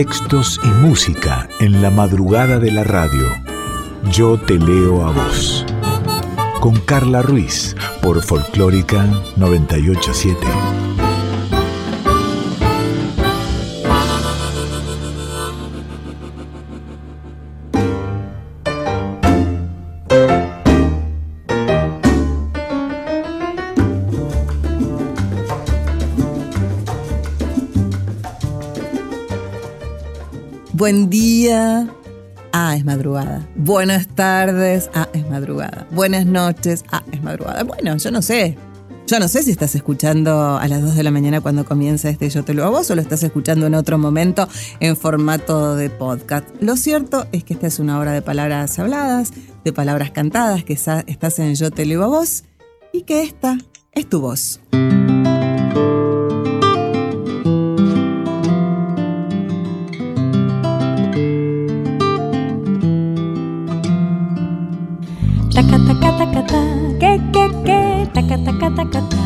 [0.00, 3.28] Textos y música en la madrugada de la radio.
[4.10, 5.66] Yo te leo a vos.
[6.58, 9.04] Con Carla Ruiz por Folclórica
[9.36, 10.89] 987.
[30.80, 31.86] Buen día.
[32.54, 33.46] Ah, es madrugada.
[33.54, 34.88] Buenas tardes.
[34.94, 35.86] Ah, es madrugada.
[35.90, 36.86] Buenas noches.
[36.90, 37.64] Ah, es madrugada.
[37.64, 38.56] Bueno, yo no sé.
[39.06, 42.30] Yo no sé si estás escuchando a las 2 de la mañana cuando comienza este
[42.30, 44.48] Yo te lo hago vos o lo estás escuchando en otro momento
[44.80, 46.48] en formato de podcast.
[46.62, 50.72] Lo cierto es que esta es una hora de palabras habladas, de palabras cantadas, que
[50.72, 52.44] estás en Yo te leo a vos
[52.90, 53.58] y que esta
[53.92, 54.60] es tu voz.
[66.00, 69.16] Que que que, taca taca taca ta.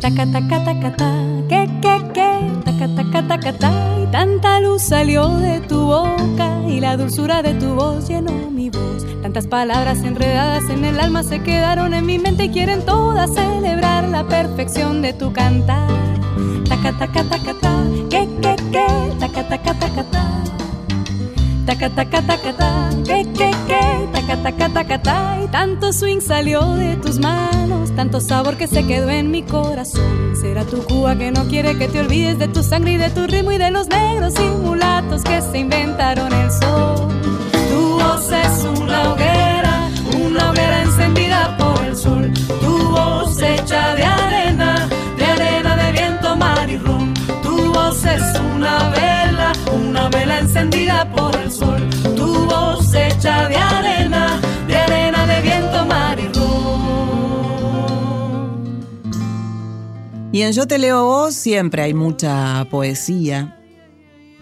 [0.00, 1.10] Taca taca taca ta,
[1.48, 2.30] que que que,
[2.64, 3.70] taca taca taca ta.
[4.02, 8.70] Y tanta luz salió de tu boca y la dulzura de tu voz llenó mi
[8.70, 9.04] voz.
[9.22, 14.08] Tantas palabras enredadas en el alma se quedaron en mi mente y quieren todas celebrar
[14.08, 15.88] la perfección de tu cantar.
[16.68, 18.86] Taca taca taca ta, que que que,
[19.20, 20.33] taca taca taca ta.
[21.74, 23.94] Taca taca taca ta, que que.
[25.44, 30.36] Y tanto swing salió de tus manos, tanto sabor que se quedó en mi corazón.
[30.40, 33.26] Será tu Cuba que no quiere que te olvides de tu sangre y de tu
[33.26, 37.08] ritmo y de los negros y mulatos que se inventaron el sol.
[37.68, 38.83] Tu voz es una
[50.54, 51.90] encendida por el sol.
[52.16, 57.74] Tu voz hecha de arena, de arena de viento, mar y rum.
[60.32, 63.58] Y en Yo te leo vos siempre hay mucha poesía.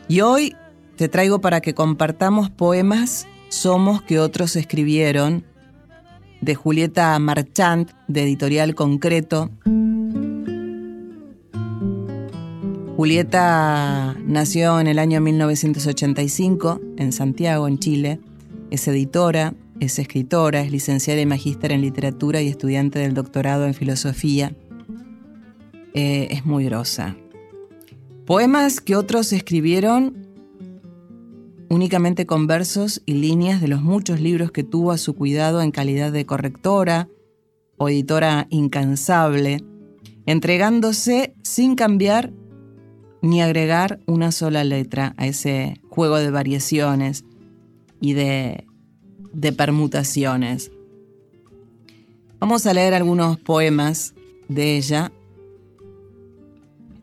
[0.07, 0.55] Y hoy
[0.97, 5.47] te traigo para que compartamos poemas Somos que otros escribieron
[6.43, 9.51] de Julieta Marchant de Editorial Concreto.
[12.97, 18.21] Julieta nació en el año 1985 en Santiago, en Chile.
[18.71, 23.73] Es editora, es escritora, es licenciada y magíster en literatura y estudiante del doctorado en
[23.73, 24.55] filosofía.
[25.95, 27.17] Eh, es muy grosa.
[28.27, 30.29] Poemas que otros escribieron
[31.71, 35.71] únicamente con versos y líneas de los muchos libros que tuvo a su cuidado en
[35.71, 37.09] calidad de correctora
[37.79, 39.65] o editora incansable,
[40.27, 42.33] entregándose sin cambiar
[43.23, 47.25] ni agregar una sola letra a ese juego de variaciones
[48.01, 48.67] y de,
[49.33, 50.73] de permutaciones.
[52.41, 54.15] Vamos a leer algunos poemas
[54.49, 55.13] de ella.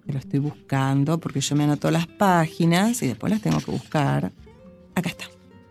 [0.05, 4.33] Lo estoy buscando porque yo me anoto las páginas y después las tengo que buscar.
[4.95, 5.25] Acá está.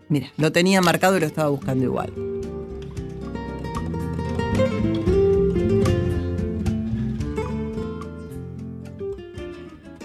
[0.07, 2.11] Mira, lo tenía marcado y lo estaba buscando igual.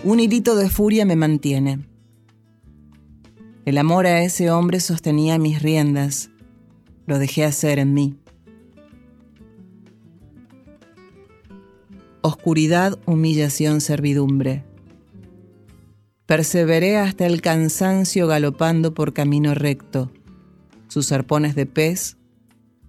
[0.05, 1.89] Un hilito de furia me mantiene.
[3.65, 6.29] El amor a ese hombre sostenía mis riendas.
[7.07, 8.15] Lo dejé hacer en mí.
[12.21, 14.63] Oscuridad, humillación, servidumbre.
[16.27, 20.13] Perseveré hasta el cansancio galopando por camino recto.
[20.89, 22.19] Sus arpones de pez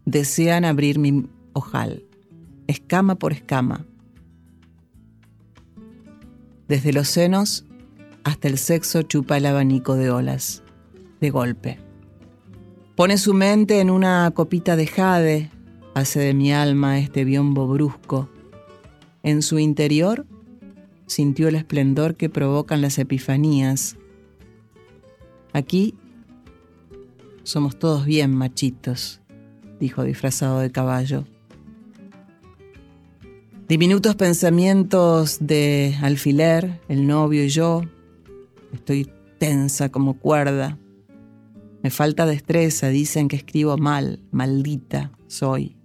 [0.04, 2.04] desean abrir mi ojal,
[2.68, 3.86] escama por escama.
[6.68, 7.66] Desde los senos
[8.24, 10.64] hasta el sexo chupa el abanico de olas,
[11.22, 11.80] de golpe.
[12.96, 15.52] Pone su mente en una copita de jade,
[15.94, 18.30] hace de mi alma este biombo brusco.
[19.22, 20.26] En su interior
[21.06, 23.98] sintió el esplendor que provocan las epifanías.
[25.54, 25.94] Aquí
[27.44, 29.22] somos todos bien machitos,
[29.80, 31.26] dijo disfrazado de caballo.
[33.68, 37.82] Diminutos pensamientos de alfiler, el novio y yo.
[38.72, 39.10] Estoy
[39.40, 40.78] tensa como cuerda.
[41.82, 45.76] Me falta destreza, dicen que escribo mal, maldita soy.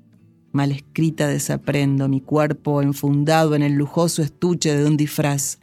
[0.52, 5.58] Mal escrita desaprendo, mi cuerpo enfundado en el lujoso estuche de un disfraz.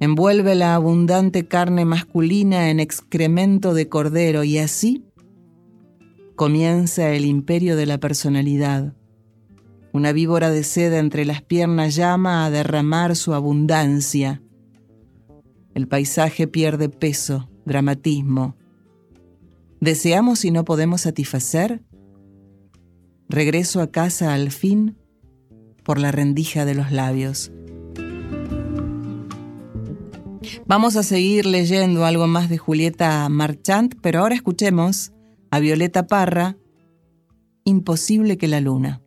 [0.00, 5.04] Envuelve la abundante carne masculina en excremento de cordero y así
[6.34, 8.94] comienza el imperio de la personalidad.
[9.92, 14.42] Una víbora de seda entre las piernas llama a derramar su abundancia.
[15.74, 18.56] El paisaje pierde peso, dramatismo.
[19.80, 21.82] ¿Deseamos y no podemos satisfacer?
[23.28, 24.96] Regreso a casa al fin
[25.82, 27.52] por la rendija de los labios.
[30.66, 35.12] Vamos a seguir leyendo algo más de Julieta Marchant, pero ahora escuchemos
[35.50, 36.56] a Violeta Parra,
[37.64, 39.02] Imposible que la luna.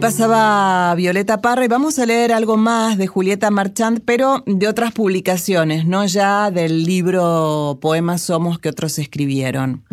[0.00, 4.92] Pasaba Violeta Parra y vamos a leer algo más de Julieta Marchand, pero de otras
[4.92, 9.84] publicaciones, no ya del libro Poemas Somos que otros escribieron.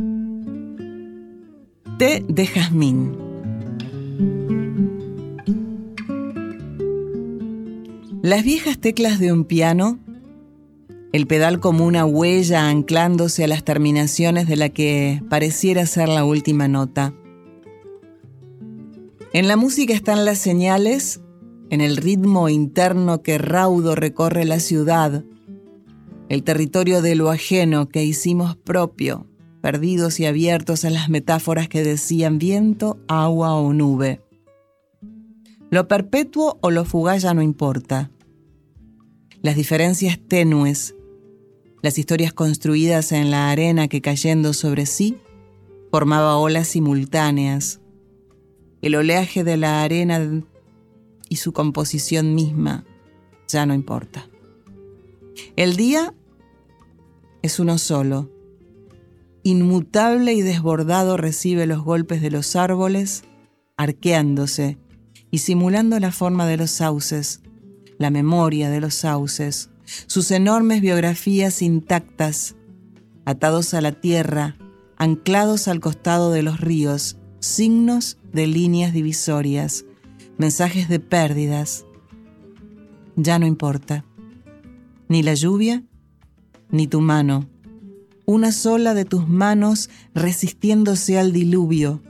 [1.98, 3.16] Té de jazmín.
[8.24, 10.00] Las viejas teclas de un piano,
[11.12, 16.26] el pedal como una huella anclándose a las terminaciones de la que pareciera ser la
[16.26, 17.14] última nota
[19.34, 21.20] en la música están las señales,
[21.72, 25.26] en el ritmo interno que raudo recorre la ciudad,
[26.30, 29.28] el territorio de lo ajeno que hicimos propio,
[29.60, 34.22] perdidos y abiertos a las metáforas que decían viento, agua o nube.
[35.72, 38.12] Lo perpetuo o lo fugaz ya no importa.
[39.42, 40.96] Las diferencias tenues,
[41.82, 45.18] las historias construidas en la arena que cayendo sobre sí
[45.90, 47.80] formaba olas simultáneas,
[48.84, 50.44] el oleaje de la arena
[51.30, 52.86] y su composición misma
[53.48, 54.30] ya no importa.
[55.56, 56.14] El día
[57.42, 58.30] es uno solo.
[59.44, 63.24] Inmutable y desbordado recibe los golpes de los árboles,
[63.78, 64.78] arqueándose
[65.32, 67.42] y simulando la forma de los sauces,
[67.98, 69.70] la memoria de los sauces,
[70.08, 72.56] sus enormes biografías intactas,
[73.24, 74.58] atados a la tierra,
[74.98, 79.86] anclados al costado de los ríos, signos de líneas divisorias,
[80.38, 81.86] mensajes de pérdidas.
[83.18, 84.06] Ya no importa.
[85.10, 85.84] Ni la lluvia,
[86.70, 87.50] ni tu mano.
[88.26, 92.02] Una sola de tus manos resistiéndose al diluvio.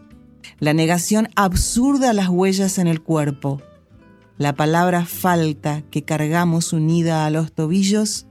[0.60, 3.60] La negación absurda a las huellas en el cuerpo.
[4.38, 8.28] La palabra falta que cargamos unida a los tobillos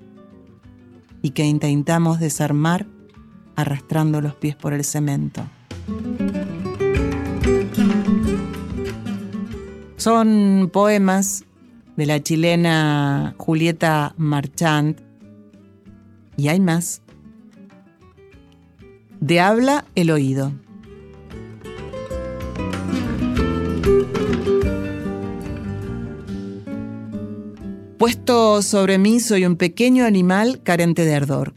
[1.21, 2.87] y que intentamos desarmar
[3.56, 5.42] arrastrando los pies por el cemento.
[10.02, 11.44] Son poemas
[11.97, 14.97] de la chilena Julieta Marchand
[16.37, 17.02] y hay más.
[19.21, 20.50] De habla el oído.
[27.97, 31.54] Puesto sobre mí soy un pequeño animal carente de ardor.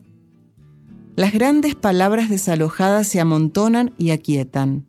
[1.16, 4.86] Las grandes palabras desalojadas se amontonan y aquietan.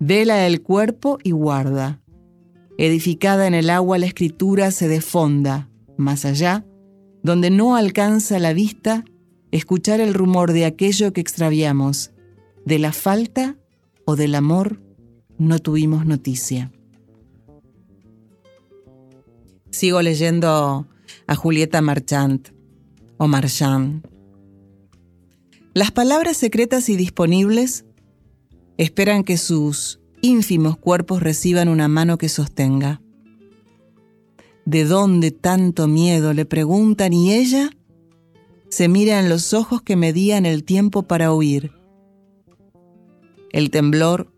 [0.00, 1.99] Vela el cuerpo y guarda.
[2.80, 5.68] Edificada en el agua la escritura se defonda,
[5.98, 6.64] más allá,
[7.22, 9.04] donde no alcanza la vista,
[9.50, 12.12] escuchar el rumor de aquello que extraviamos,
[12.64, 13.58] de la falta
[14.06, 14.80] o del amor
[15.36, 16.72] no tuvimos noticia.
[19.70, 20.88] Sigo leyendo
[21.26, 22.48] a Julieta Marchand
[23.18, 24.08] o Marchand.
[25.74, 27.84] Las palabras secretas y disponibles
[28.78, 33.00] esperan que sus ínfimos cuerpos reciban una mano que sostenga.
[34.64, 36.32] ¿De dónde tanto miedo?
[36.32, 37.70] le preguntan y ella
[38.68, 41.72] se mira en los ojos que medían el tiempo para huir.
[43.52, 44.32] El temblor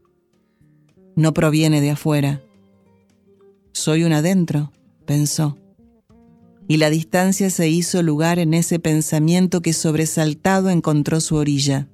[1.17, 2.43] no proviene de afuera.
[3.73, 4.73] Soy un adentro
[5.03, 5.59] pensó.
[6.69, 11.89] Y la distancia se hizo lugar en ese pensamiento que sobresaltado encontró su orilla.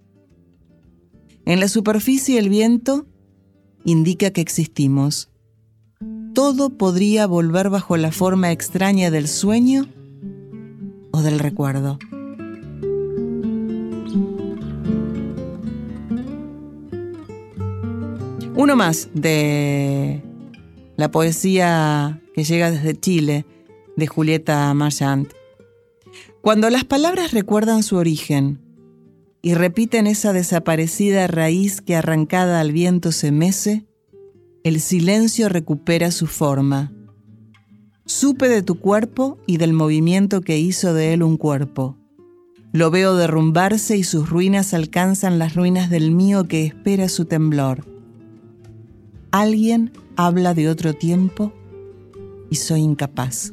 [1.47, 3.07] En la superficie el viento
[3.85, 5.31] indica que existimos.
[6.35, 9.89] Todo podría volver bajo la forma extraña del sueño
[11.11, 11.99] o del recuerdo.
[18.55, 20.23] Uno más de
[20.97, 23.47] la poesía que llega desde Chile,
[23.97, 25.29] de Julieta Marchand.
[26.41, 28.68] Cuando las palabras recuerdan su origen
[29.42, 33.87] y repiten esa desaparecida raíz que arrancada al viento se mece,
[34.64, 36.92] el silencio recupera su forma.
[38.04, 41.97] Supe de tu cuerpo y del movimiento que hizo de él un cuerpo.
[42.73, 47.87] Lo veo derrumbarse y sus ruinas alcanzan las ruinas del mío que espera su temblor.
[49.30, 51.52] Alguien habla de otro tiempo
[52.50, 53.52] y soy incapaz.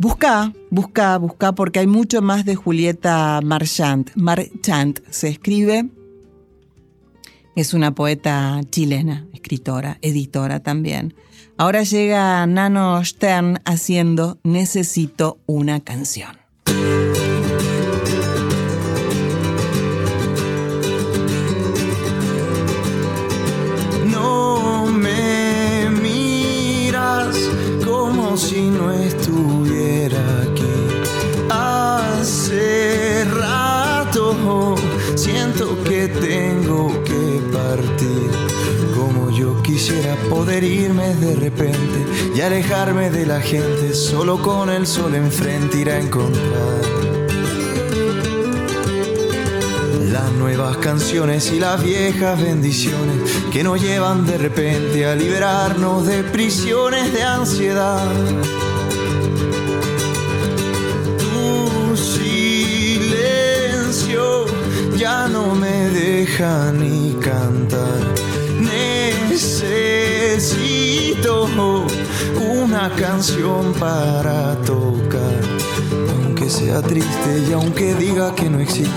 [0.00, 4.10] Busca, busca, busca, porque hay mucho más de Julieta Marchand.
[4.14, 5.90] Marchand se escribe,
[7.54, 11.12] es una poeta chilena, escritora, editora también.
[11.58, 16.38] Ahora llega Nano Stern haciendo Necesito una canción.
[28.36, 28.90] si no
[35.60, 38.30] que tengo que partir.
[38.96, 41.98] Como yo quisiera poder irme de repente
[42.34, 46.80] y alejarme de la gente, solo con el sol enfrente ir a encontrar.
[50.10, 53.16] Las nuevas canciones y las viejas bendiciones
[53.52, 58.08] que nos llevan de repente a liberarnos de prisiones de ansiedad.
[65.00, 68.00] Ya no me deja ni cantar.
[68.60, 69.80] Necesito
[72.36, 75.40] una canción para tocar
[76.50, 78.90] sea triste y aunque diga que no existe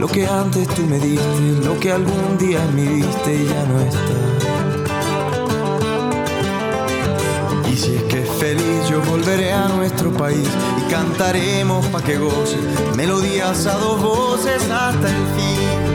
[0.00, 4.18] lo que antes tú me diste, lo que algún día me diste ya no está.
[7.70, 10.48] Y si es que es feliz yo volveré a nuestro país
[10.90, 12.56] cantaremos pa' que goce
[12.96, 15.85] melodías a dos voces hasta el fin.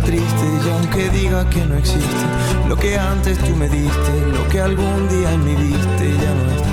[0.00, 2.24] Triste y aunque diga que no existe,
[2.68, 6.70] lo que antes tú me diste, lo que algún día me diste ya no está.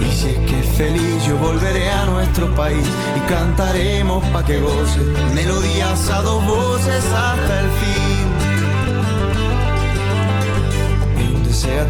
[0.00, 5.00] Y si es que feliz yo volveré a nuestro país y cantaremos pa' que goce
[5.34, 8.48] melodías a dos voces hasta el fin.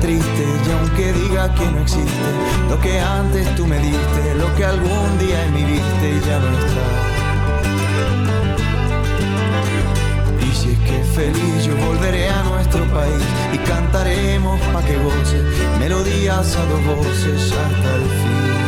[0.09, 2.09] Y aunque diga que no existe,
[2.71, 7.18] lo que antes tú me diste, lo que algún día me viste ya no está.
[10.89, 15.43] Que feliz yo volveré a nuestro país y cantaremos pa' que goce
[15.79, 18.59] melodías a dos voces hasta el fin.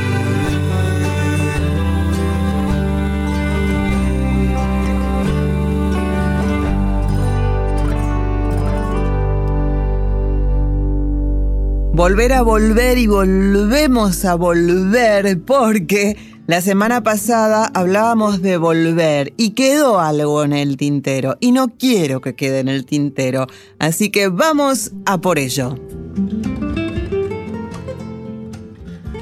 [11.92, 16.16] Volver a volver y volvemos a volver porque
[16.50, 22.20] la semana pasada hablábamos de volver y quedó algo en el tintero y no quiero
[22.20, 23.46] que quede en el tintero,
[23.78, 25.76] así que vamos a por ello.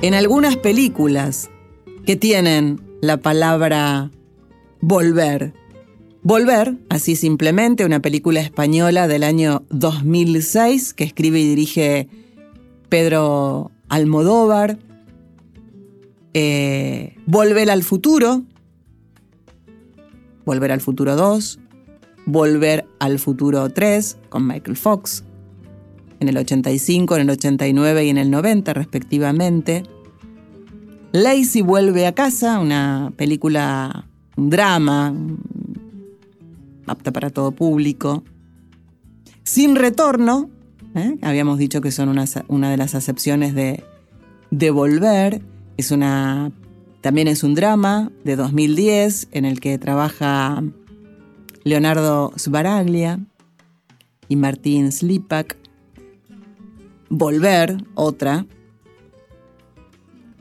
[0.00, 1.50] En algunas películas
[2.06, 4.10] que tienen la palabra
[4.80, 5.52] volver,
[6.22, 12.08] Volver, así simplemente, una película española del año 2006 que escribe y dirige
[12.88, 14.78] Pedro Almodóvar,
[16.34, 18.42] eh, Volver al futuro,
[20.44, 21.58] Volver al futuro 2,
[22.26, 25.24] Volver al futuro 3 con Michael Fox,
[26.20, 29.82] en el 85, en el 89 y en el 90 respectivamente.
[31.12, 35.14] Lacey vuelve a casa, una película, un drama,
[36.86, 38.24] apta para todo público.
[39.42, 40.50] Sin retorno,
[40.94, 41.16] ¿eh?
[41.22, 43.84] habíamos dicho que son una, de las acepciones de,
[44.50, 45.42] de Volver.
[45.78, 46.50] Es una,
[47.02, 50.60] también es un drama de 2010 en el que trabaja
[51.62, 53.20] Leonardo Sbaraglia
[54.28, 55.56] y Martín Slipak.
[57.08, 58.44] Volver, otra.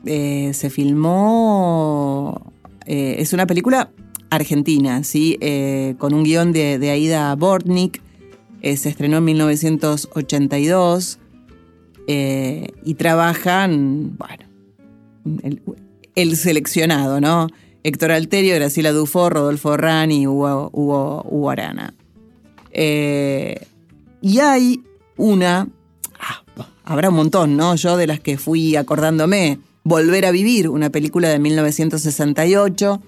[0.06, 2.52] Eh, se filmó.
[2.86, 3.92] Eh, es una película
[4.30, 5.38] argentina, ¿sí?
[5.40, 8.02] Eh, con un guion de, de Aida Bortnik.
[8.60, 11.20] se estrenó en 1982
[12.08, 14.47] y trabajan, bueno,
[16.14, 17.48] el, seleccionado, ¿no?
[17.82, 21.94] Héctor Alterio, Graciela Dufo, Rodolfo Rani, Hugo, Hugo, Arana.
[22.72, 23.66] Eh,
[24.20, 24.82] y hay
[25.16, 25.68] una,
[26.20, 26.42] ah,
[26.84, 27.74] habrá un montón, ¿no?
[27.76, 33.00] Yo de las que fui acordándome, Volver a Vivir, una película de 1968,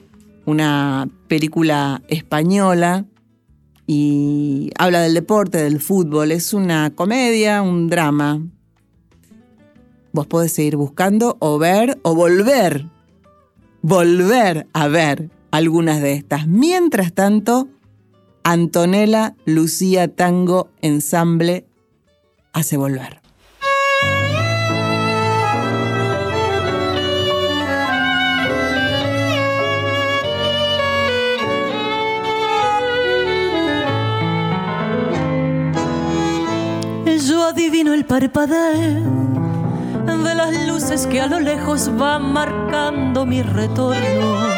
[0.46, 3.04] una película española
[3.86, 8.40] y habla del deporte, del fútbol, es una comedia, un drama,
[10.12, 12.86] vos podés seguir buscando o ver o volver,
[13.82, 16.46] volver a ver algunas de estas.
[16.46, 17.68] Mientras tanto,
[18.42, 21.66] Antonella Lucía Tango Ensamble
[22.52, 23.20] hace volver.
[37.26, 39.19] Yo adivino el parpadeo
[40.06, 44.48] de las luces que a lo lejos van marcando mi retorno.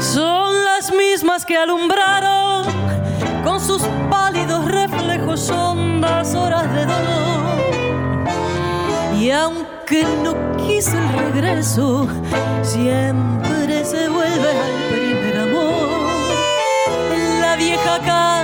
[0.00, 2.66] Son las mismas que alumbraron
[3.44, 8.24] con sus pálidos reflejos hondas horas de dolor.
[9.20, 12.08] Y aunque no quiso el regreso,
[12.62, 16.08] siempre se vuelve al primer amor.
[17.40, 18.43] La vieja calle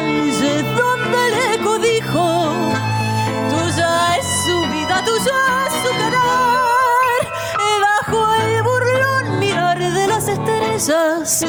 [10.81, 11.45] estrellas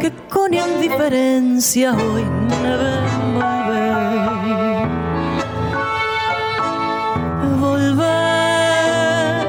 [0.00, 4.88] que con indiferencia hoy me ven volver.
[7.60, 9.46] Volver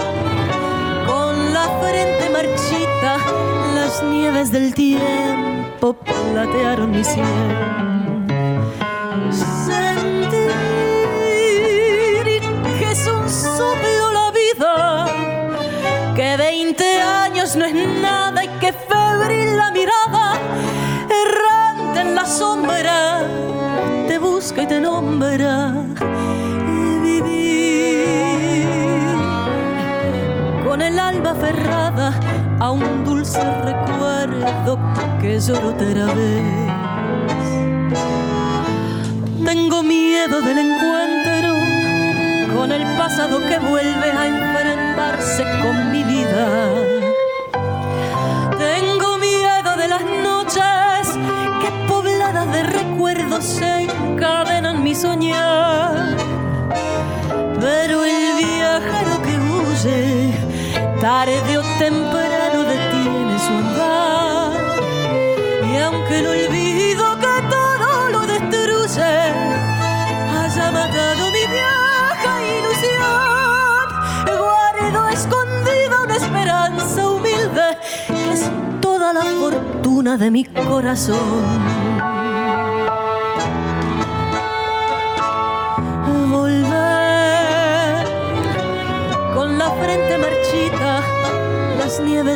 [1.07, 3.17] con la frente marchita,
[3.75, 7.71] las nieves del tiempo platearon mi cielo
[17.55, 18.40] no es nada
[22.31, 23.27] sombra,
[24.07, 25.73] te busca y te nombra.
[26.67, 28.67] Y vivir
[30.65, 32.13] con el alma aferrada
[32.59, 34.79] a un dulce recuerdo
[35.19, 36.71] que lloro otra vez.
[39.45, 41.51] Tengo miedo del encuentro
[42.55, 47.10] con el pasado que vuelve a enfrentarse con mi vida
[53.41, 56.15] se encadenan mi soñar.
[57.59, 60.33] Pero el viajero que huye,
[60.99, 64.51] tarde o temprano detiene su andar.
[65.71, 69.13] Y aunque el olvido que todo lo destruye,
[70.39, 73.85] haya matado mi vieja ilusión,
[74.43, 77.77] guardo escondida una esperanza humilde
[78.07, 78.51] que es
[78.81, 81.80] toda la fortuna de mi corazón.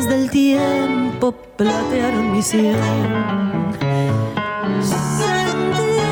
[0.08, 2.76] Del tiempo platearon mi sien.
[4.80, 6.02] Sentir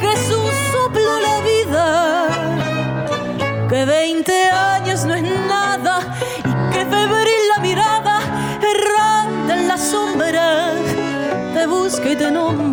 [0.00, 1.86] que es un soplo la vida,
[3.68, 8.20] que veinte años no es nada y que febril la mirada,
[8.72, 10.74] errante en la sombra,
[11.54, 12.67] te busca y te nombra.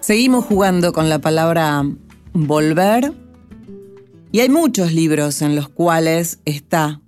[0.00, 1.84] Seguimos jugando con la palabra
[2.32, 3.12] volver.
[4.30, 7.00] Y hay muchos libros en los cuales está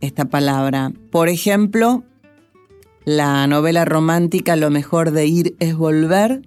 [0.00, 0.92] esta palabra.
[1.10, 2.04] Por ejemplo,
[3.04, 6.40] la novela romántica Lo mejor de ir es volver,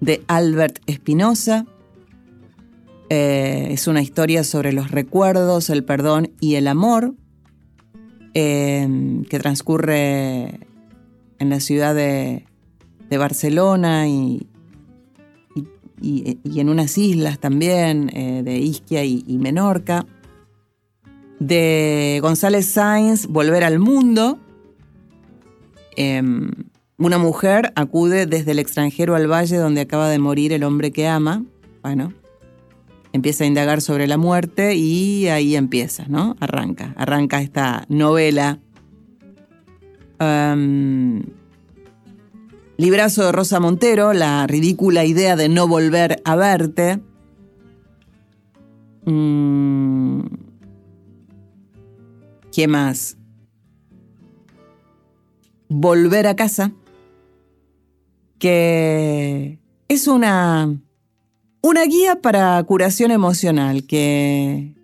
[0.00, 1.64] de Albert Espinosa.
[3.08, 7.14] Eh, es una historia sobre los recuerdos, el perdón y el amor.
[8.34, 10.61] Em, que transcurre
[11.42, 12.44] en la ciudad de,
[13.10, 14.46] Barcelona y,
[16.00, 20.06] y, en unas islas también, eh, de Isquia y, Menorca.
[21.38, 24.38] De González Sainz, Volver al Mundo.
[25.96, 26.52] Em,
[26.96, 31.06] una mujer acude desde el extranjero al valle donde acaba de morir el hombre que
[31.06, 31.44] ama.
[31.82, 32.14] Bueno,
[33.12, 36.36] empieza a indagar sobre la muerte y ahí empieza, ¿no?
[36.40, 38.60] Arranca, arranca esta novela.
[42.76, 47.00] Librazo de Rosa Montero, la ridícula idea de no volver a verte.
[49.04, 50.20] Mm.
[52.52, 53.16] ¿Qué más?
[55.68, 56.72] Volver a casa,
[58.38, 59.58] que
[59.88, 60.68] es una
[61.62, 64.74] una guía para curación emocional que,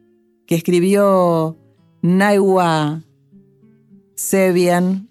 [0.46, 1.56] que escribió
[2.02, 3.02] Naiwa
[4.14, 5.08] Sebian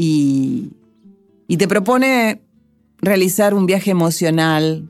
[0.00, 2.40] y, te propone
[2.98, 4.88] realizar un viaje emocional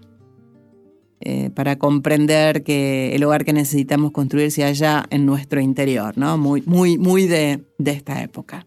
[1.20, 6.36] eh, para comprender que el hogar que necesitamos construirse allá en nuestro interior, ¿no?
[6.36, 8.66] Muy, muy, muy de, de esta época.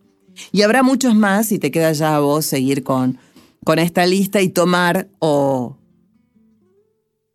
[0.51, 3.19] Y habrá muchos más y te queda ya a vos seguir con,
[3.63, 5.77] con esta lista y tomar o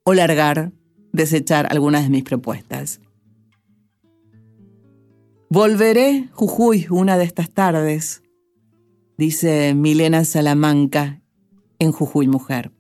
[0.09, 0.71] o largar,
[1.13, 3.01] desechar algunas de mis propuestas.
[5.51, 8.23] Volveré, Jujuy, una de estas tardes,
[9.17, 11.21] dice Milena Salamanca
[11.79, 12.76] en Jujuy Mujer.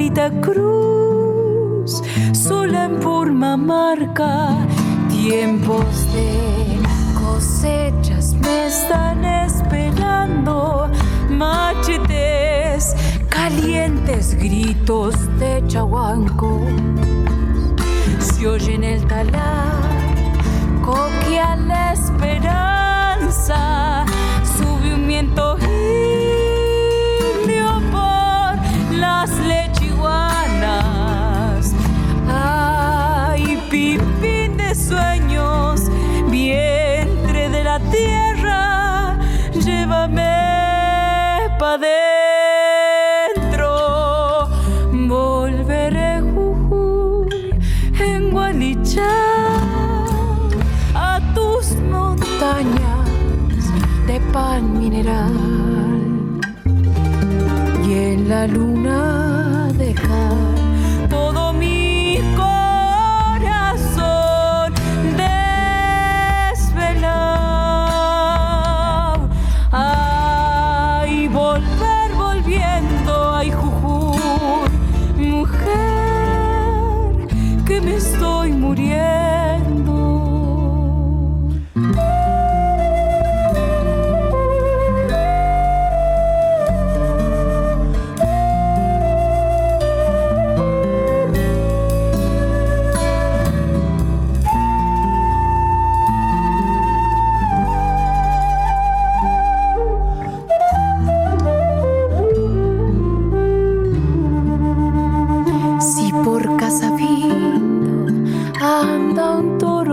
[0.00, 4.56] Barbarita cruz sola en forma marca
[5.10, 6.78] tiempos de
[7.20, 10.90] cosechas me están esperando
[11.28, 12.94] machetes,
[13.28, 16.62] calientes gritos de chahuanco.
[18.18, 19.82] Se oye en el talar,
[20.82, 23.56] coquia la esperanza,
[24.56, 26.09] sube un viento por
[58.46, 58.79] y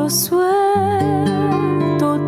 [0.10, 0.48] suelto,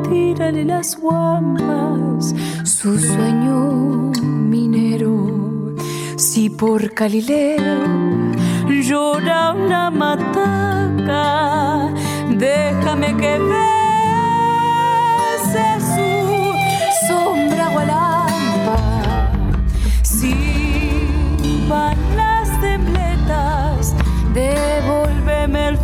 [0.09, 5.75] tírale las guampas, su sueño minero.
[6.17, 8.33] Si por Galileo
[8.67, 11.13] llora una mataca,
[12.37, 13.39] déjame que
[15.39, 16.13] bese su
[17.07, 18.77] sombra gualampa.
[20.01, 20.33] Si
[21.69, 23.95] van las tembletas,
[24.33, 25.77] devuélveme el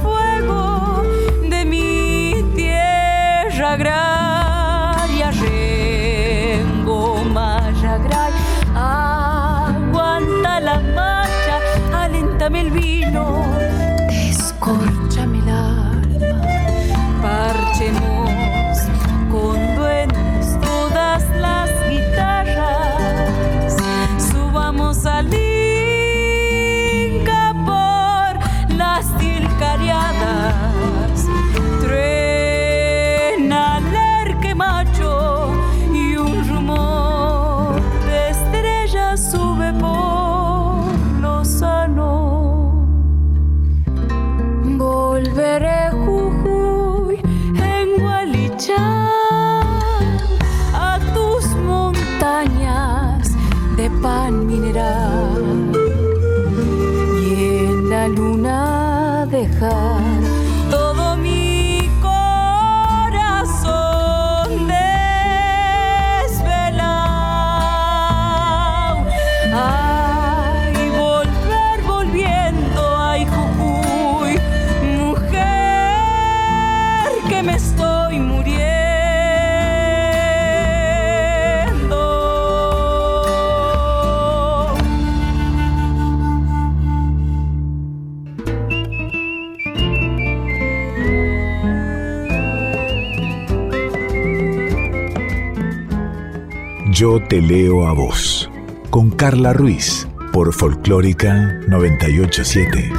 [96.98, 98.50] Yo te leo a vos.
[98.90, 100.08] Con Carla Ruiz.
[100.32, 102.90] Por Folclórica 987.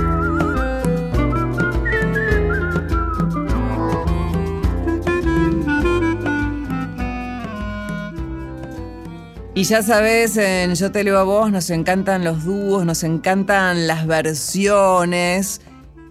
[9.55, 13.87] Y ya sabes, en Yo te leo a vos nos encantan los dúos, nos encantan
[13.87, 15.63] las versiones.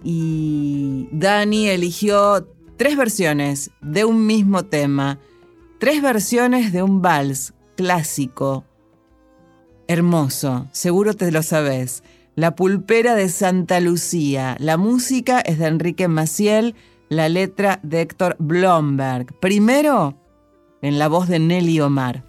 [0.02, 5.20] Y Dani eligió tres versiones de un mismo tema.
[5.78, 8.64] Tres versiones de un vals clásico,
[9.86, 12.02] hermoso, seguro te lo sabes.
[12.34, 14.56] La pulpera de Santa Lucía.
[14.58, 16.74] La música es de Enrique Maciel,
[17.08, 19.38] la letra de Héctor Blomberg.
[19.40, 20.18] Primero,
[20.82, 22.24] en la voz de Nelly Omar.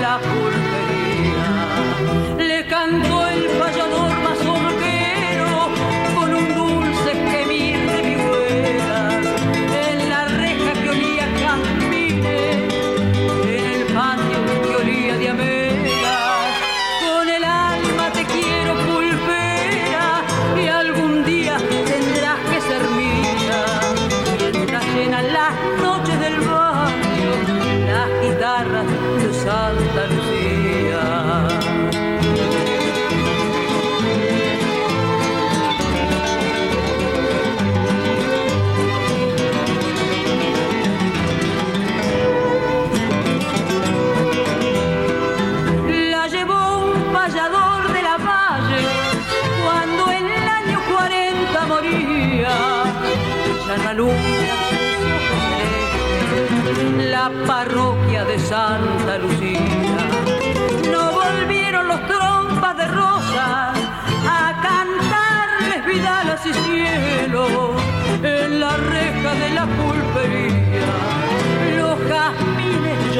[0.00, 0.33] La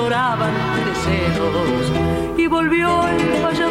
[0.05, 0.53] lloraban
[0.85, 1.93] de celos
[2.37, 3.64] y volvió el payador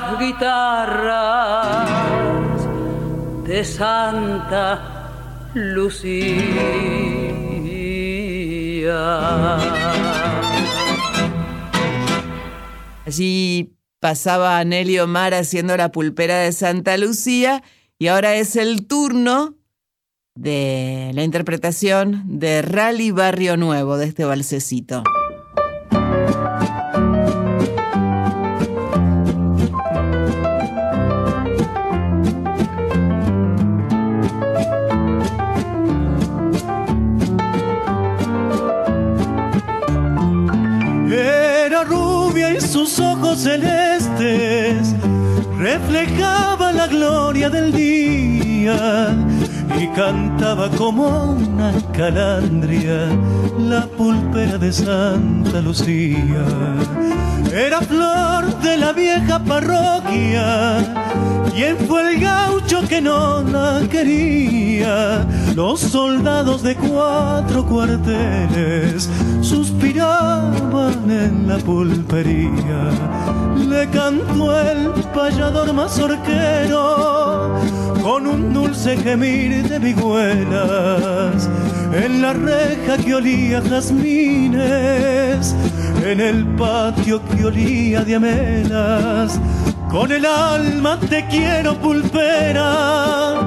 [0.00, 1.88] las guitarras
[3.44, 5.10] de Santa
[5.54, 6.60] Lucía.
[13.06, 17.62] Allí pasaba Nelly Omar haciendo la pulpera de Santa Lucía
[17.98, 19.56] y ahora es el turno
[20.34, 25.02] de la interpretación de Rally Barrio Nuevo de este balsecito.
[42.86, 44.94] Sus ojos celestes
[45.58, 49.14] reflejaban la gloria del día
[49.78, 53.08] y cantaba como una calandria
[53.58, 56.44] la pulpera de Santa Lucía.
[57.52, 60.78] Era flor de la vieja parroquia.
[61.54, 65.26] ¿Quién fue el gaucho que no la quería?
[65.54, 69.10] Los soldados de cuatro cuarteles
[69.42, 72.90] suspiraban en la pulpería.
[73.68, 77.60] Le cantó el payador mazorquero
[78.02, 79.78] con un dulce gemir de
[81.92, 85.54] en la reja que olía jazmines,
[86.04, 89.40] en el patio que olía a diamelas.
[89.90, 93.40] Con el alma te quiero pulpera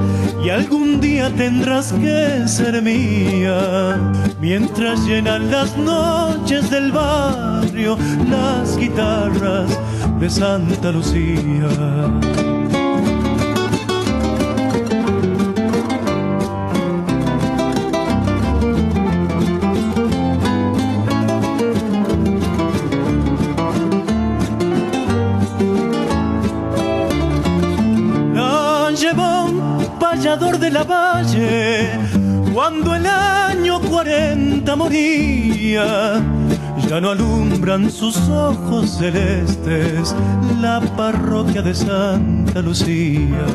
[0.44, 3.98] y algún día tendrás que ser mía.
[4.42, 7.98] Mientras llenan las noches del barrio
[8.30, 9.80] las guitarras
[10.20, 12.53] de Santa Lucía.
[30.84, 31.90] Valle
[32.54, 36.22] cuando el año 40 moría.
[36.90, 40.16] Ya no alumbran sus ojos celestes
[40.62, 43.46] la parroquia de Santa Lucía.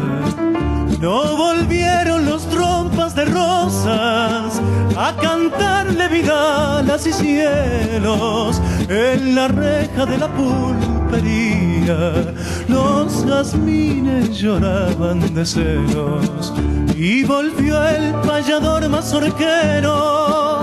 [1.01, 4.61] No volvieron los trompas de rosas
[4.97, 12.35] a cantarle vidalas y cielos en la reja de la pulpería.
[12.69, 16.53] Los jazmines lloraban de celos
[16.99, 20.59] y volvió el payador mazorquero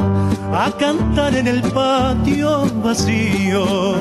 [0.54, 3.96] a cantar en el patio vacío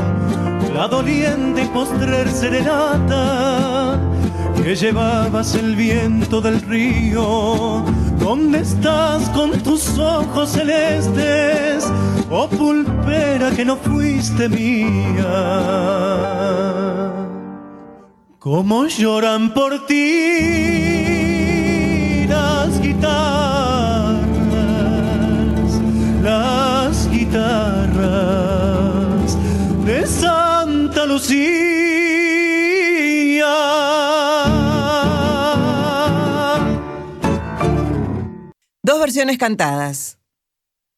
[0.75, 4.01] la doliente postrer serenata
[4.61, 7.85] que llevabas el viento del río.
[8.19, 11.89] ¿Dónde estás con tus ojos celestes?
[12.31, 15.29] Oh pulpera que no fuiste mía.
[18.41, 20.94] ¿Cómo lloran por ti
[30.07, 31.85] Santa Lucía.
[38.83, 40.19] Dos versiones cantadas.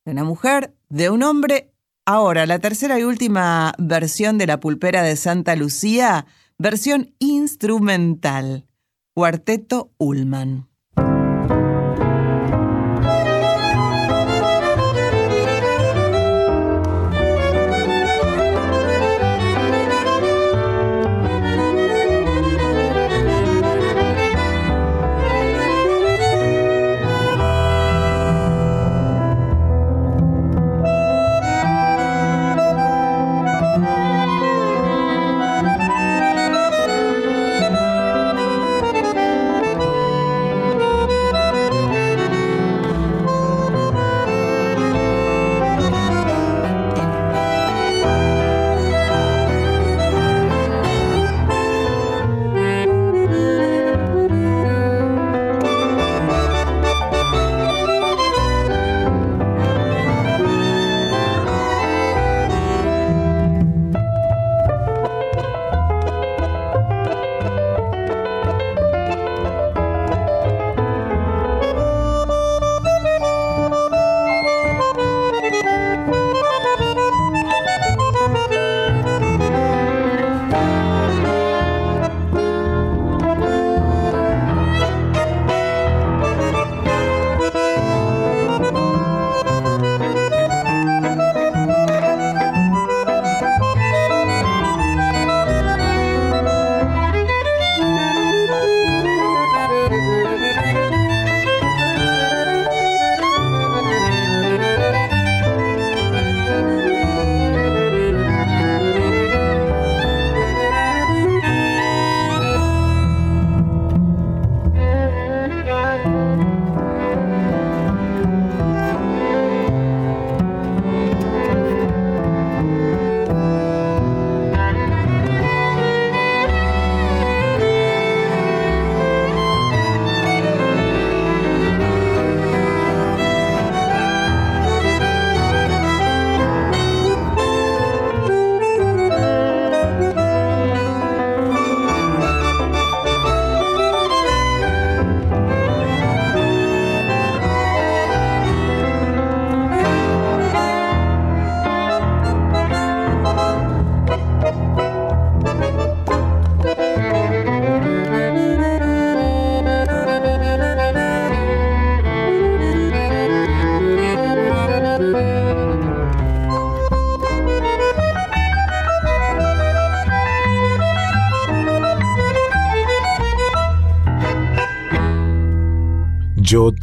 [0.04, 1.72] De una mujer, de un hombre.
[2.04, 6.26] Ahora, la tercera y última versión de la pulpera de Santa Lucía,
[6.58, 8.66] versión instrumental.
[9.14, 10.68] Cuarteto Ullman.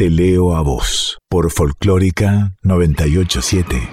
[0.09, 3.89] Leo a vos por Folclórica 987.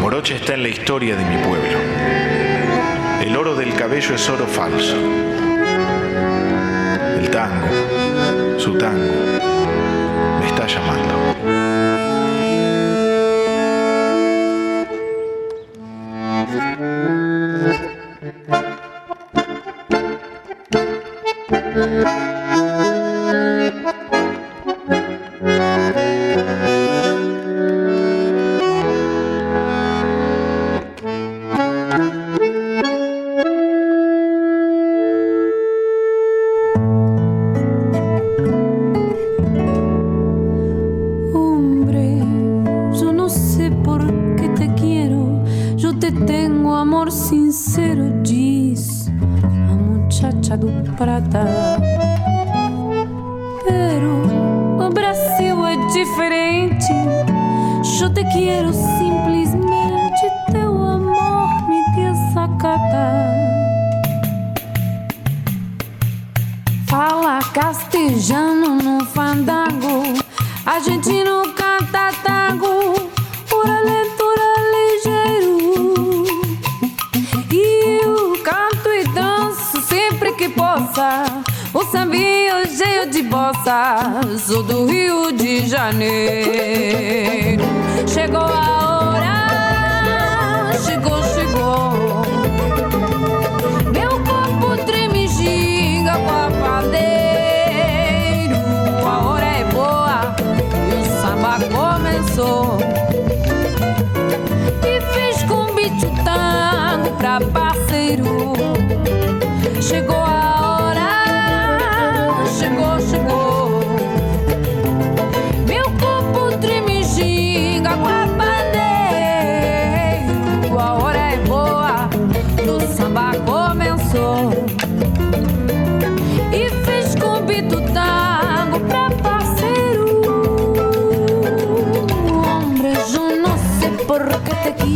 [0.00, 1.78] Morocha está en la historia de mi pueblo.
[3.20, 4.96] El oro del cabello es oro falso.
[7.18, 7.66] El tango,
[8.58, 9.12] su tango,
[10.40, 11.55] me está llamando.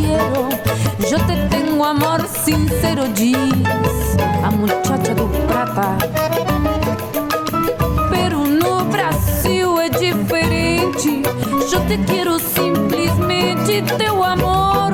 [0.01, 0.49] quiero.
[1.09, 3.37] Yo te tengo amor sincero, Gis,
[4.43, 5.97] a muchacha do prata.
[8.09, 11.21] Pero no Brasil é diferente.
[11.71, 14.90] Eu te quero simplesmente teu amor.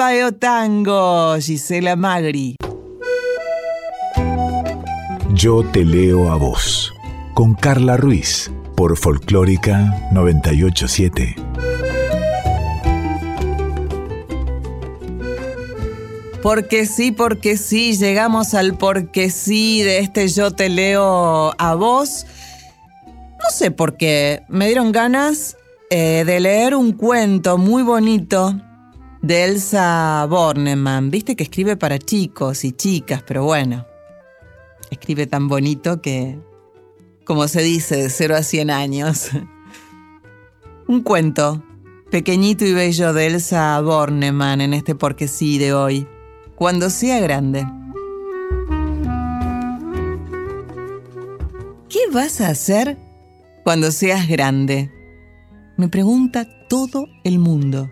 [0.00, 2.56] Samba e o tango, Gisela Magri.
[5.34, 6.92] Yo te leo a vos.
[7.34, 8.50] Con Carla Ruiz.
[8.76, 11.36] Por Folclórica 987.
[16.42, 22.26] Porque sí, porque sí, llegamos al porque sí de este Yo te leo a vos.
[23.38, 25.58] No sé por qué, me dieron ganas
[25.90, 28.58] eh, de leer un cuento muy bonito
[29.22, 31.10] de Elsa Bornemann.
[31.10, 33.86] Viste que escribe para chicos y chicas, pero bueno,
[34.90, 36.38] escribe tan bonito que,
[37.24, 39.30] como se dice, de 0 a 100 años.
[40.86, 41.62] un cuento
[42.10, 46.06] pequeñito y bello de Elsa Bornemann en este porque sí de hoy.
[46.56, 47.66] Cuando sea grande.
[51.88, 52.98] ¿Qué vas a hacer
[53.64, 54.90] cuando seas grande?
[55.76, 57.90] Me pregunta todo el mundo.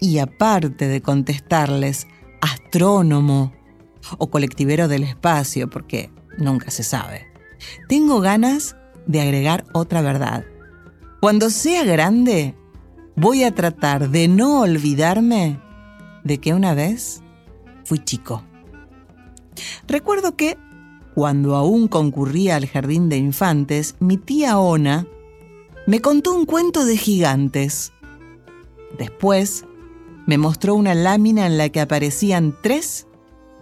[0.00, 2.06] Y aparte de contestarles
[2.40, 3.52] astrónomo
[4.18, 7.26] o colectivero del espacio, porque nunca se sabe,
[7.88, 8.76] tengo ganas
[9.06, 10.44] de agregar otra verdad.
[11.20, 12.54] Cuando sea grande,
[13.16, 15.58] voy a tratar de no olvidarme
[16.22, 17.22] de que una vez
[17.84, 18.44] fui chico.
[19.86, 20.58] Recuerdo que,
[21.14, 25.06] cuando aún concurría al jardín de infantes, mi tía Ona
[25.86, 27.92] me contó un cuento de gigantes.
[28.98, 29.64] Después,
[30.26, 33.06] me mostró una lámina en la que aparecían tres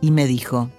[0.01, 0.71] y me dijo,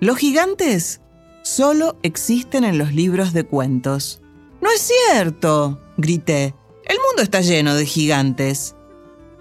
[0.00, 1.00] Los gigantes
[1.42, 4.20] solo existen en los libros de cuentos.
[4.60, 6.54] No es cierto, grité.
[6.84, 8.74] El mundo está lleno de gigantes.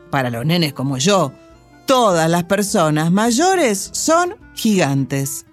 [0.10, 1.32] Para los nenes como yo,
[1.86, 5.46] todas las personas mayores son gigantes.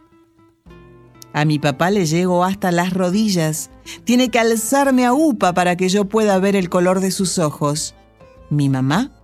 [1.33, 3.71] A mi papá le llego hasta las rodillas.
[4.05, 7.95] Tiene que alzarme a upa para que yo pueda ver el color de sus ojos.
[8.49, 9.16] Mi mamá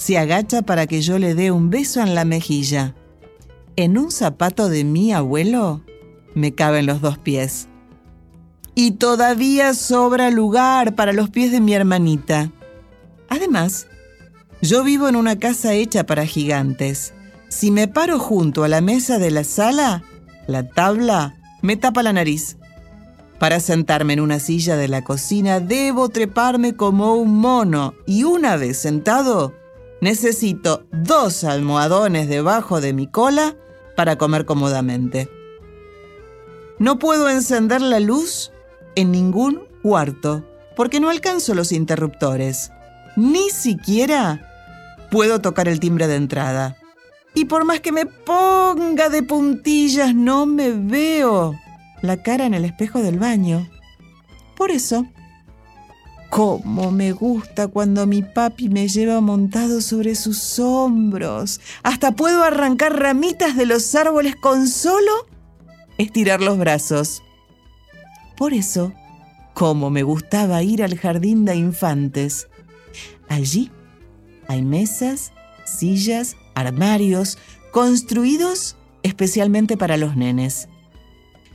[0.00, 2.94] se agacha para que yo le dé un beso en la mejilla.
[3.76, 5.82] En un zapato de mi abuelo
[6.34, 7.68] me caben los dos pies.
[8.74, 12.50] Y todavía sobra lugar para los pies de mi hermanita.
[13.28, 13.88] Además,
[14.62, 17.12] yo vivo en una casa hecha para gigantes.
[17.50, 20.02] Si me paro junto a la mesa de la sala,
[20.46, 22.56] la tabla me tapa la nariz.
[23.38, 28.56] Para sentarme en una silla de la cocina debo treparme como un mono y una
[28.56, 29.59] vez sentado
[30.00, 33.56] necesito dos almohadones debajo de mi cola
[33.96, 35.28] para comer cómodamente.
[36.78, 38.52] No puedo encender la luz
[38.94, 40.44] en ningún cuarto
[40.76, 42.70] porque no alcanzo los interruptores.
[43.16, 44.46] Ni siquiera
[45.10, 46.76] puedo tocar el timbre de entrada.
[47.34, 51.54] Y por más que me ponga de puntillas, no me veo
[52.02, 53.68] la cara en el espejo del baño.
[54.56, 55.06] Por eso,
[56.30, 61.60] cómo me gusta cuando mi papi me lleva montado sobre sus hombros.
[61.82, 65.26] Hasta puedo arrancar ramitas de los árboles con solo
[65.98, 67.22] estirar los brazos.
[68.36, 68.92] Por eso,
[69.52, 72.48] cómo me gustaba ir al jardín de infantes.
[73.28, 73.70] Allí
[74.48, 75.32] hay mesas,
[75.64, 77.38] sillas, armarios,
[77.72, 80.68] construidos especialmente para los nenes.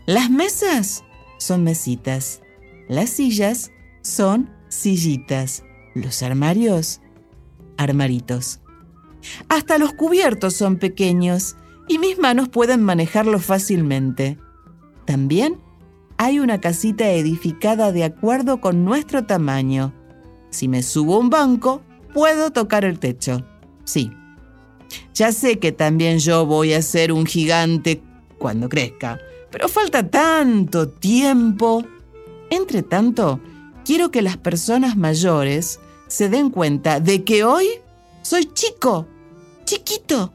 [0.05, 1.03] Las mesas
[1.37, 2.41] son mesitas,
[2.87, 3.71] las sillas
[4.01, 5.63] son sillitas,
[5.93, 7.01] los armarios,
[7.77, 8.59] armaritos.
[9.49, 11.55] Hasta los cubiertos son pequeños
[11.87, 14.37] y mis manos pueden manejarlos fácilmente.
[15.05, 15.57] También
[16.17, 19.93] hay una casita edificada de acuerdo con nuestro tamaño.
[20.49, 21.81] Si me subo a un banco,
[22.13, 23.45] puedo tocar el techo.
[23.83, 24.11] Sí.
[25.13, 28.01] Ya sé que también yo voy a ser un gigante
[28.37, 29.19] cuando crezca,
[29.51, 31.83] pero falta tanto tiempo.
[32.49, 33.41] Entre tanto,
[33.85, 37.67] quiero que las personas mayores se den cuenta de que hoy
[38.21, 39.07] soy chico,
[39.63, 40.33] chiquito,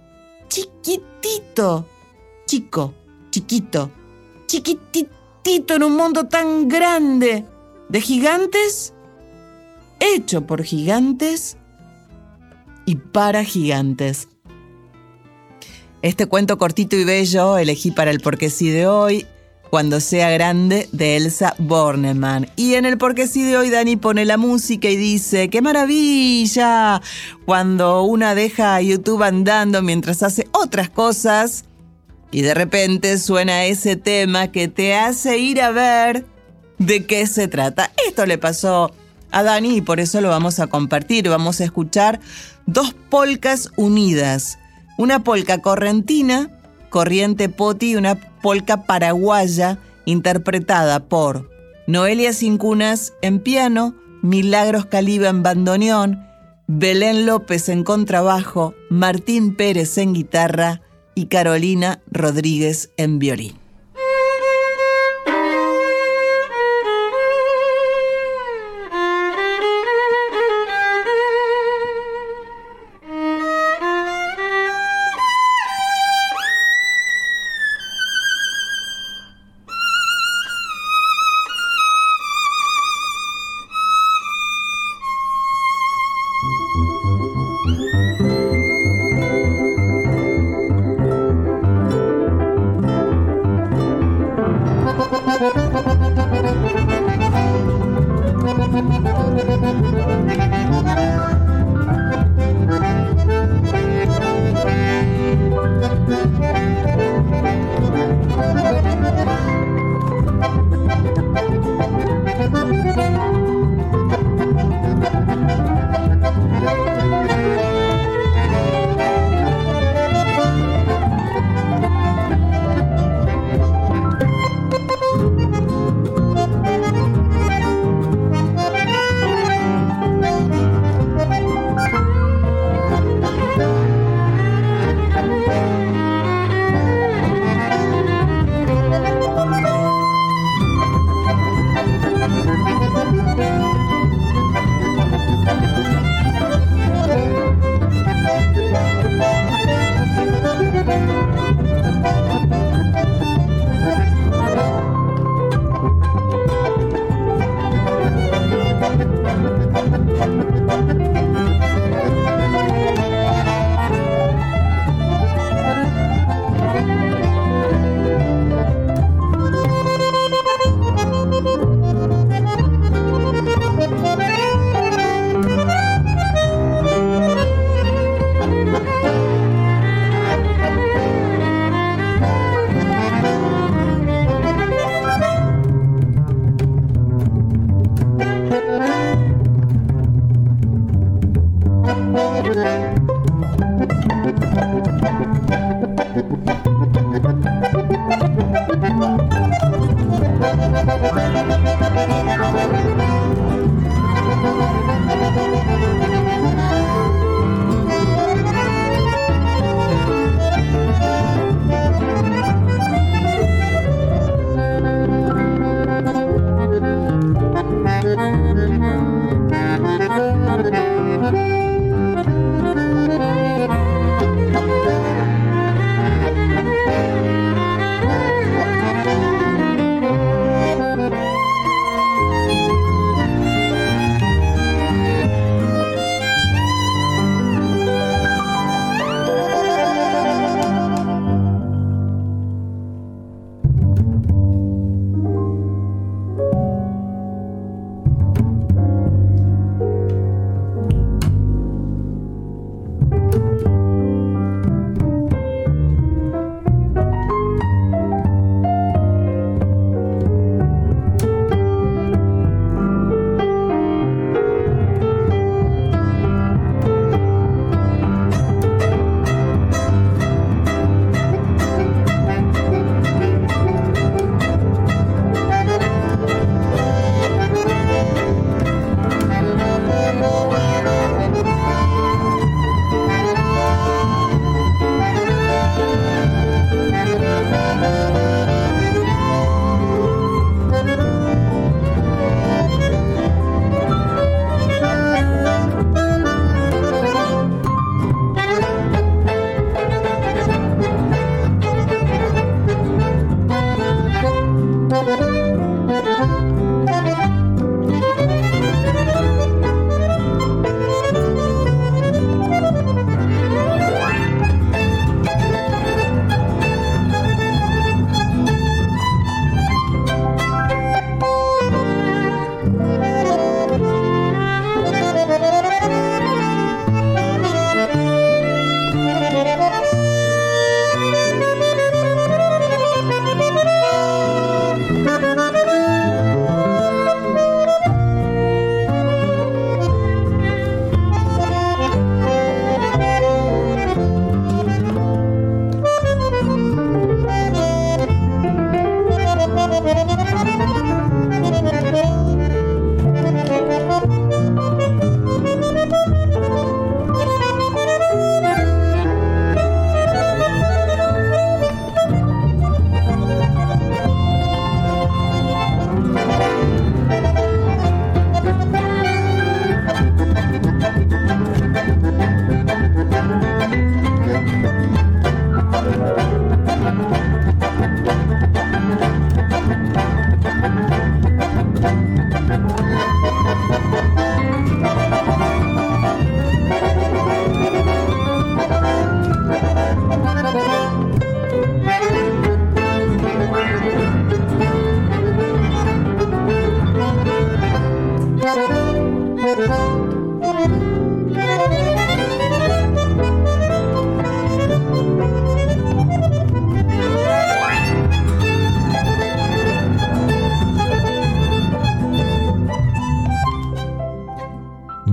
[0.49, 1.87] chiquitito,
[2.47, 2.95] chico,
[3.31, 3.91] chiquito,
[4.47, 7.45] chiquitito en un mundo tan grande
[7.89, 8.95] de gigantes,
[9.99, 11.57] hecho por gigantes
[12.87, 14.29] y para gigantes.
[16.03, 19.27] Este cuento cortito y bello elegí para el porque sí de hoy
[19.71, 22.51] cuando sea grande de Elsa Bornemann.
[22.57, 27.01] Y en el Porque sí de hoy Dani pone la música y dice, ¡qué maravilla!
[27.47, 31.65] Cuando una deja YouTube andando mientras hace otras cosas
[32.33, 36.27] y de repente suena ese tema que te hace ir a ver
[36.79, 37.93] de qué se trata.
[38.07, 38.93] Esto le pasó
[39.31, 41.29] a Dani y por eso lo vamos a compartir.
[41.29, 42.21] Vamos a escuchar
[42.67, 44.59] dos polcas unidas.
[44.97, 46.51] Una polca correntina,
[46.89, 51.51] corriente poti, y una polca paraguaya interpretada por
[51.87, 56.27] Noelia Cincunas en piano, Milagros Caliba en bandoneón,
[56.67, 60.83] Belén López en contrabajo, Martín Pérez en guitarra
[61.15, 63.59] y Carolina Rodríguez en violín.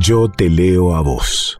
[0.07, 1.59] Yo te leo a vos.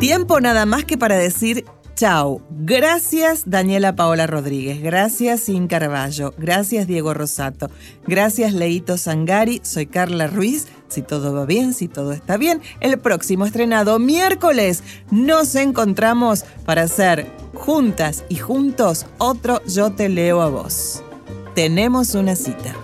[0.00, 2.42] Tiempo nada más que para decir chau.
[2.50, 7.70] Gracias Daniela Paola Rodríguez, gracias Sin Carballo, gracias Diego Rosato,
[8.08, 10.66] gracias Leito Sangari, soy Carla Ruiz.
[10.88, 14.82] Si todo va bien, si todo está bien, el próximo estrenado miércoles
[15.12, 21.04] nos encontramos para hacer juntas y juntos otro Yo te leo a vos.
[21.54, 22.76] Tenemos una cita.